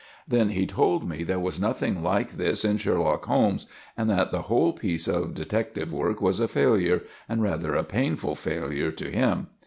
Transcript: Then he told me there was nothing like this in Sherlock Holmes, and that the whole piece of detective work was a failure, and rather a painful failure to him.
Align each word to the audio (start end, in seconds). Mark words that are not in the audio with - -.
Then 0.27 0.49
he 0.49 0.65
told 0.65 1.07
me 1.07 1.21
there 1.23 1.37
was 1.39 1.59
nothing 1.59 2.01
like 2.01 2.31
this 2.31 2.65
in 2.65 2.77
Sherlock 2.77 3.25
Holmes, 3.27 3.67
and 3.95 4.09
that 4.09 4.31
the 4.31 4.41
whole 4.41 4.73
piece 4.73 5.07
of 5.07 5.35
detective 5.35 5.93
work 5.93 6.19
was 6.19 6.39
a 6.39 6.47
failure, 6.47 7.03
and 7.29 7.43
rather 7.43 7.75
a 7.75 7.83
painful 7.83 8.33
failure 8.33 8.89
to 8.93 9.11
him. 9.11 9.49